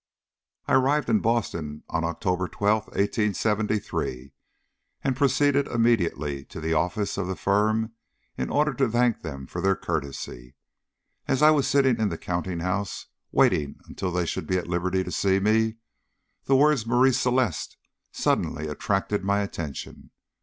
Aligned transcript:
I 0.65 0.73
arrived 0.73 1.11
in 1.11 1.19
Boston 1.19 1.83
on 1.87 2.03
October 2.03 2.47
12, 2.47 2.85
1873, 2.87 4.33
and 5.03 5.15
proceeded 5.15 5.67
immediately 5.67 6.43
to 6.45 6.59
the 6.59 6.73
office 6.73 7.19
of 7.19 7.27
the 7.27 7.35
firm 7.35 7.91
in 8.35 8.49
order 8.49 8.73
to 8.73 8.89
thank 8.89 9.21
them 9.21 9.45
for 9.45 9.61
their 9.61 9.75
courtesy. 9.75 10.55
As 11.27 11.43
I 11.43 11.51
was 11.51 11.67
sitting 11.67 11.99
in 11.99 12.09
the 12.09 12.17
counting 12.17 12.61
house 12.61 13.05
waiting 13.31 13.75
until 13.87 14.11
they 14.11 14.25
should 14.25 14.47
be 14.47 14.57
at 14.57 14.65
liberty 14.65 15.03
to 15.03 15.11
see 15.11 15.39
me, 15.39 15.75
the 16.45 16.55
words 16.55 16.87
Marie 16.87 17.11
Celeste 17.11 17.77
suddenly 18.11 18.67
attracted 18.67 19.23
my 19.23 19.41
attention. 19.41 20.09